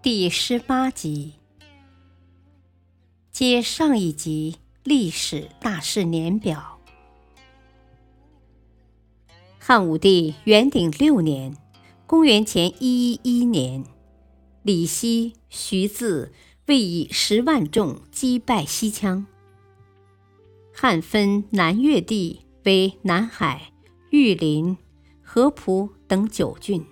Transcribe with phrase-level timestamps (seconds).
[0.00, 1.32] 第十八集，
[3.32, 6.78] 接上一集历史大事年表。
[9.58, 11.56] 汉武帝元鼎六年
[12.06, 13.84] （公元前一一一年），
[14.62, 16.32] 李希、徐自
[16.66, 19.26] 为以十万众击败西羌。
[20.72, 23.72] 汉分南越地为南海、
[24.10, 24.78] 玉林、
[25.24, 26.86] 合浦等九郡。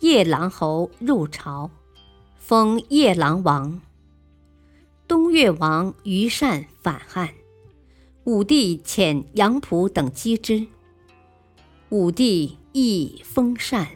[0.00, 1.70] 夜郎侯入朝，
[2.38, 3.80] 封夜郎王。
[5.08, 7.30] 东越王于善反汉，
[8.22, 10.68] 武帝遣杨仆等击之。
[11.88, 13.88] 武帝亦封禅。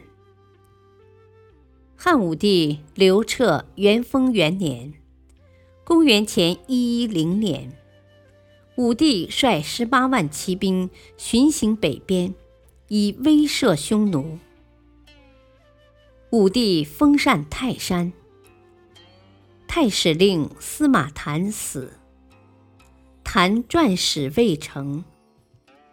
[1.95, 4.93] 汉武帝刘彻元丰元年
[5.85, 7.71] （公元前一一零年），
[8.75, 12.35] 武帝率十八万骑兵巡行北边，
[12.89, 14.37] 以威慑匈奴。
[16.33, 18.11] 武帝封禅泰山，
[19.67, 21.99] 太史令司马谈死，
[23.23, 25.03] 谈传史未成，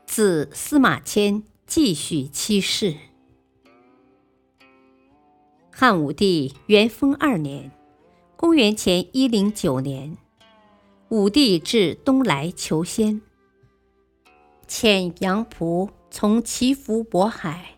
[0.06, 2.96] 子司马迁继续妻室。
[5.70, 7.70] 汉武帝元丰二年
[8.34, 10.16] （公元前一零九年），
[11.10, 13.20] 武帝至东来求仙，
[14.66, 17.74] 遣杨仆从祈福渤海，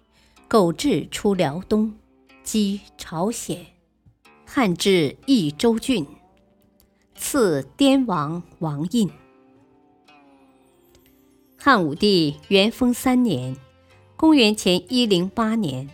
[0.46, 1.98] 苟至出辽东。
[2.42, 3.66] 击朝鲜，
[4.44, 6.06] 汉至益州郡，
[7.14, 9.10] 赐滇王王印。
[11.56, 13.56] 汉武帝元丰三年
[14.16, 15.88] （公元前一零八年），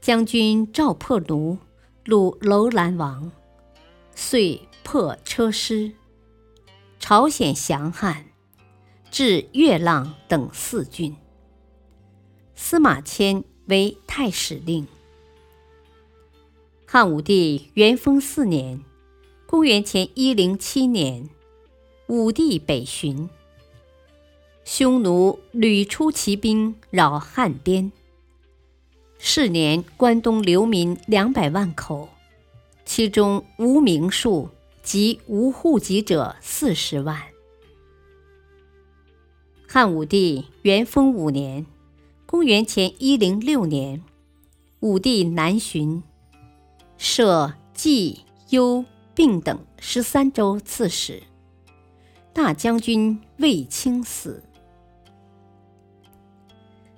[0.00, 1.58] 将军赵破奴
[2.04, 3.32] 虏楼兰王，
[4.14, 5.92] 遂破车师，
[6.98, 8.26] 朝鲜降汉，
[9.10, 11.16] 至月浪等四郡。
[12.54, 14.86] 司马迁为太史令。
[16.90, 18.82] 汉武帝元丰四年
[19.44, 21.28] （公元前一零七年），
[22.08, 23.28] 武帝北巡，
[24.64, 27.92] 匈奴屡出骑兵扰汉边。
[29.18, 32.08] 是年，关东流民两百万口，
[32.86, 34.48] 其中无名数
[34.82, 37.22] 及无户籍者四十万。
[39.66, 41.66] 汉武帝元丰五年
[42.24, 44.02] （公元前一零六年），
[44.80, 46.02] 武帝南巡。
[46.98, 51.22] 设冀、幽、并等十三州刺史，
[52.32, 54.42] 大将军卫青死。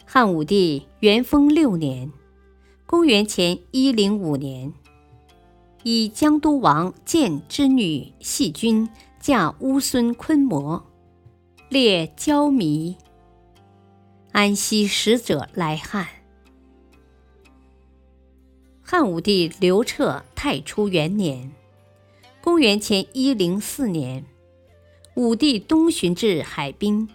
[0.07, 2.11] 汉武帝元丰六年
[2.87, 4.73] （公元前一零五年），
[5.85, 8.89] 以江都王建之女细君
[9.21, 10.85] 嫁乌孙昆摩，
[11.69, 12.97] 列焦弥，
[14.33, 16.09] 安西使者来汉。
[18.93, 21.53] 汉武帝刘彻太初元年
[22.43, 24.27] （公元前一零四年），
[25.15, 27.09] 武帝东巡至海滨，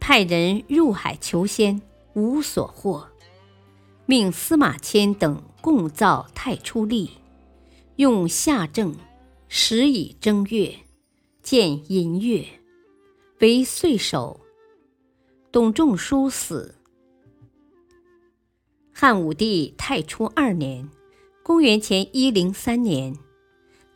[0.00, 1.82] 派人入海求仙，
[2.14, 3.06] 无所获，
[4.06, 7.10] 命司马迁等共造太初历，
[7.96, 8.96] 用夏正，
[9.48, 10.74] 时以正月，
[11.42, 12.42] 见寅月，
[13.40, 14.40] 为岁首。
[15.52, 16.76] 董仲舒死。
[18.94, 20.88] 汉武帝太初二年。
[21.44, 23.18] 公元前一零三年，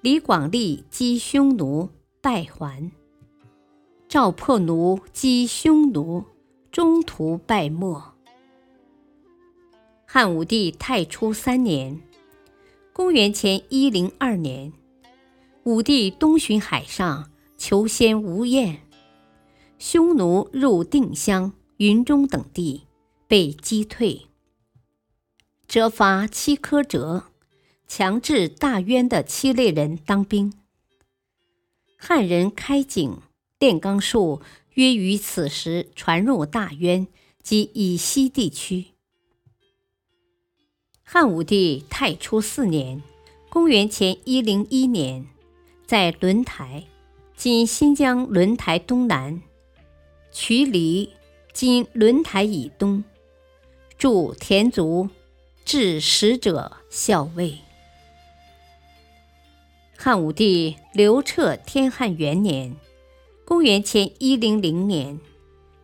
[0.01, 1.91] 李广利击匈奴，
[2.21, 2.91] 败还。
[4.09, 6.25] 赵破奴击匈奴，
[6.73, 8.03] 中途败没。
[10.05, 12.01] 汉武帝太初三年，
[12.93, 14.73] 公元前一零二年，
[15.63, 18.81] 武帝东巡海上，求仙无厌，
[19.79, 22.89] 匈奴入定襄、云中等地，
[23.29, 24.27] 被击退，
[25.69, 27.27] 折发七颗折。
[27.87, 30.53] 强制大渊的七类人当兵。
[31.97, 33.21] 汉人开井、
[33.59, 34.43] 炼钢术
[34.75, 37.07] 约于此时传入大渊
[37.43, 38.87] 及以西地区。
[41.03, 43.03] 汉武帝太初四年
[43.49, 45.27] （公元前一零一年），
[45.87, 46.85] 在轮台
[47.37, 49.41] （今新疆轮台东南），
[50.33, 51.11] 渠犁
[51.55, 53.05] （今轮台以东），
[53.97, 55.09] 筑田族。
[55.67, 57.66] 致使者校尉。
[59.99, 62.77] 汉武帝刘彻天汉元年
[63.47, 65.19] （公元前一零零年），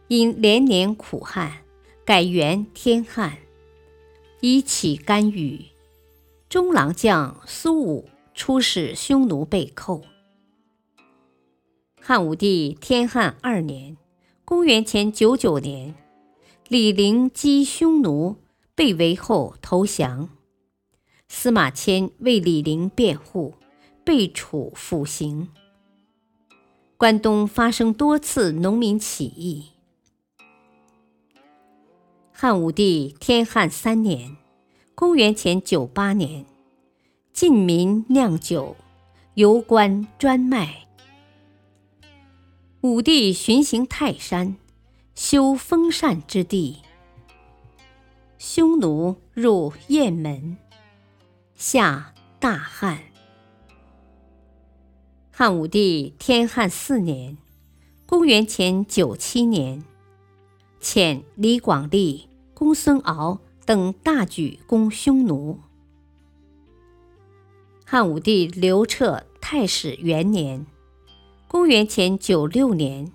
[0.06, 1.64] 因连年苦旱，
[2.04, 3.38] 改元天汉，
[4.40, 5.64] 以乞甘雨。
[6.48, 10.02] 中郎将苏武出使匈奴被寇。
[11.98, 13.96] 汉武帝天汉二年
[14.44, 15.94] （公元前九九年），
[16.68, 18.36] 李陵击匈奴，
[18.74, 20.28] 被围后投降。
[21.28, 23.54] 司马迁为李陵辩护。
[24.04, 25.48] 被处腐刑。
[26.96, 29.70] 关东发生多次农民起义。
[32.32, 34.36] 汉武帝天汉三年
[34.94, 36.44] （公元前九八年），
[37.32, 38.76] 禁民酿酒，
[39.34, 40.86] 游官专卖。
[42.80, 44.56] 武帝巡行泰山，
[45.14, 46.78] 修封禅之地。
[48.38, 50.56] 匈奴入雁门，
[51.54, 53.11] 下大旱。
[55.34, 57.38] 汉武帝天汉四年
[58.04, 59.82] （公元前九七年），
[60.78, 65.58] 遣李广利、公孙敖等大举攻匈奴。
[67.86, 70.66] 汉武帝刘彻太始元年
[71.48, 73.10] （公元前九六年），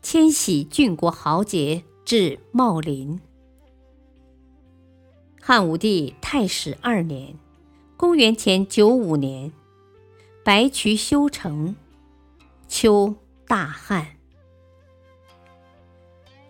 [0.00, 3.20] 迁徙郡国豪杰至茂林。
[5.38, 7.38] 汉武帝太始二年
[7.98, 9.52] （公元前九五年）。
[10.42, 11.76] 白渠修成，
[12.66, 13.14] 秋
[13.46, 14.16] 大旱。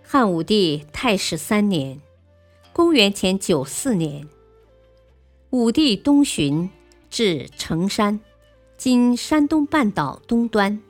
[0.01, 2.01] 汉武帝太始三年
[2.73, 4.29] （公元前九四年），
[5.51, 6.71] 武帝东巡
[7.11, 8.21] 至成山
[8.79, 10.81] （今山东半岛东端），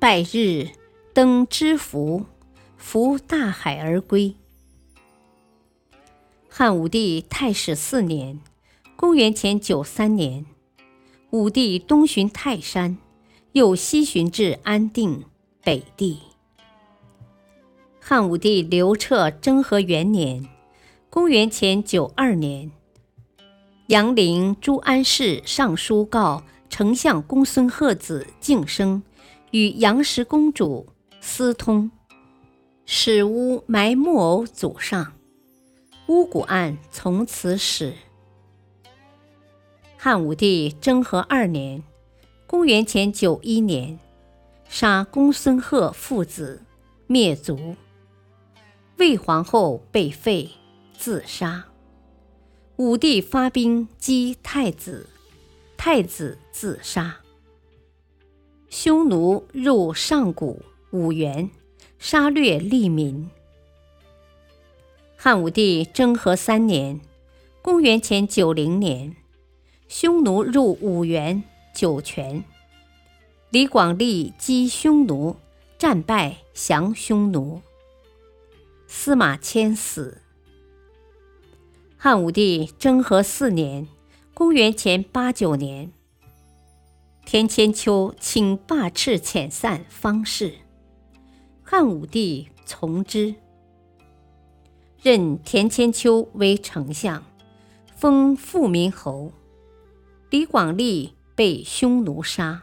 [0.00, 0.70] 拜日，
[1.14, 2.26] 登知府，
[2.76, 4.34] 扶大海而归。
[6.48, 8.40] 汉武帝太始四年
[8.96, 10.44] （公元前九三年）。
[11.30, 12.98] 武帝东巡泰山，
[13.52, 15.24] 又西巡至安定
[15.62, 16.18] 北地。
[18.00, 20.48] 汉武帝刘彻征和元年
[21.08, 22.72] （公元前九二年），
[23.86, 29.00] 杨陵朱安世上书告丞相公孙贺子敬生
[29.52, 30.88] 与杨氏公主
[31.20, 31.92] 私通，
[32.84, 35.12] 使巫埋木偶祖上，
[36.08, 37.94] 巫蛊案从此始。
[40.02, 41.82] 汉武帝征和二年
[42.48, 43.98] （公元前九一年），
[44.66, 46.62] 杀公孙贺父子，
[47.06, 47.76] 灭族。
[48.96, 50.48] 魏皇后被废，
[50.96, 51.66] 自杀。
[52.76, 55.06] 武帝发兵击太子，
[55.76, 57.18] 太子自杀。
[58.70, 60.62] 匈奴入上古
[60.92, 61.50] 五原，
[61.98, 63.28] 杀掠利民。
[65.14, 66.98] 汉武帝征和三年
[67.60, 69.14] （公元前九零年）。
[69.92, 71.42] 匈奴入五原、
[71.74, 72.44] 酒泉，
[73.50, 75.34] 李广利击匈奴，
[75.76, 77.60] 战败降匈奴。
[78.86, 80.22] 司马迁死。
[81.96, 83.88] 汉武帝征和四年
[84.32, 85.90] （公元前八九年），
[87.26, 90.54] 田千秋请罢斥遣散方士，
[91.64, 93.34] 汉武帝从之，
[95.02, 97.24] 任田千秋为丞相，
[97.96, 99.32] 封富民侯。
[100.30, 102.62] 李广利被匈奴杀。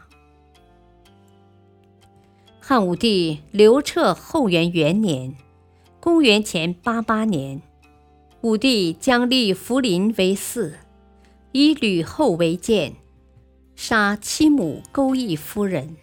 [2.58, 5.36] 汉武帝刘彻后元元年
[6.00, 7.60] （公元前八八年），
[8.40, 10.76] 武帝将立福临为嗣，
[11.52, 12.94] 以吕后为鉴，
[13.76, 15.94] 杀其母钩弋夫人。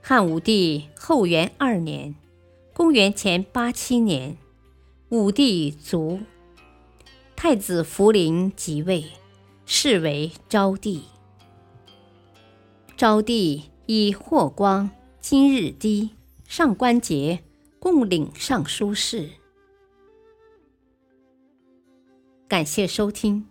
[0.00, 2.14] 汉武帝后元二年
[2.72, 4.36] （公元前八七年），
[5.10, 6.20] 武帝卒，
[7.34, 9.06] 太子福临即位。
[9.68, 11.02] 是为昭帝。
[12.96, 14.88] 昭帝以霍光、
[15.20, 16.10] 金日低、
[16.46, 17.40] 上官桀
[17.78, 19.28] 共领尚书事。
[22.48, 23.44] 感谢收听，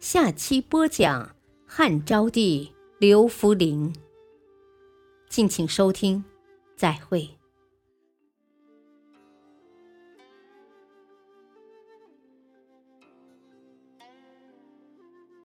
[0.00, 3.94] 下期播讲汉昭帝刘弗陵。
[5.28, 6.24] 敬请收听，
[6.76, 7.30] 再会。